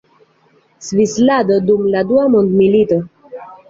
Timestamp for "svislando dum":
0.87-1.87